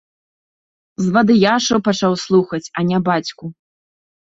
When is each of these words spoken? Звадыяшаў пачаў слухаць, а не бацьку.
Звадыяшаў 1.07 1.77
пачаў 1.89 2.13
слухаць, 2.25 2.65
а 2.77 2.87
не 2.91 2.99
бацьку. 3.13 3.45